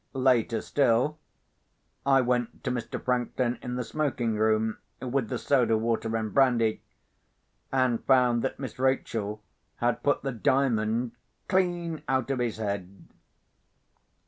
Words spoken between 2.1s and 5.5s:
went to Mr. Franklin in the smoking room, with the